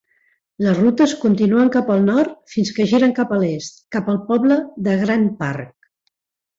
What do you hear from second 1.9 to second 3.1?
al nord fins que